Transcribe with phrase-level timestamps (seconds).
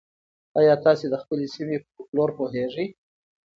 [0.59, 2.87] ایا تاسي د خپلې سیمې په فولکلور پوهېږئ؟